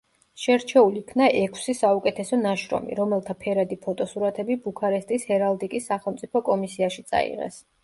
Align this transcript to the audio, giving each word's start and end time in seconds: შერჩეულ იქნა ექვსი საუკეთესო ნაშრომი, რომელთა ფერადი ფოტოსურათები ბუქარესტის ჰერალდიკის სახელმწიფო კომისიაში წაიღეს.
შერჩეულ 0.43 0.95
იქნა 1.01 1.27
ექვსი 1.41 1.75
საუკეთესო 1.79 2.39
ნაშრომი, 2.45 2.95
რომელთა 3.01 3.37
ფერადი 3.45 3.79
ფოტოსურათები 3.85 4.59
ბუქარესტის 4.65 5.29
ჰერალდიკის 5.31 5.89
სახელმწიფო 5.93 6.45
კომისიაში 6.51 7.09
წაიღეს. 7.15 7.65